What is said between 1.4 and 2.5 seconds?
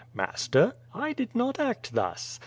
act thus.